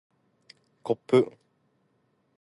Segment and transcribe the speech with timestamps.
[0.81, 1.31] こっぷ